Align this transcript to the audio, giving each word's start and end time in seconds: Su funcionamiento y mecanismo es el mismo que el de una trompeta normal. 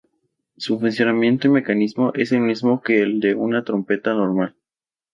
Su 0.57 0.79
funcionamiento 0.79 1.45
y 1.45 1.51
mecanismo 1.51 2.11
es 2.15 2.31
el 2.31 2.39
mismo 2.39 2.81
que 2.81 3.03
el 3.03 3.19
de 3.19 3.35
una 3.35 3.63
trompeta 3.63 4.15
normal. 4.15 4.55